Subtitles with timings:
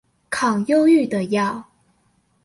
[0.31, 1.63] 抗憂鬱的藥